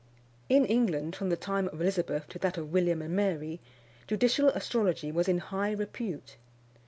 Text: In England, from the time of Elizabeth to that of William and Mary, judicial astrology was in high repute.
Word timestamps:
In 0.49 0.65
England, 0.65 1.15
from 1.15 1.29
the 1.29 1.37
time 1.37 1.67
of 1.67 1.79
Elizabeth 1.79 2.27
to 2.29 2.39
that 2.39 2.57
of 2.57 2.73
William 2.73 3.03
and 3.03 3.15
Mary, 3.15 3.59
judicial 4.07 4.49
astrology 4.49 5.11
was 5.11 5.27
in 5.27 5.37
high 5.37 5.73
repute. 5.73 6.37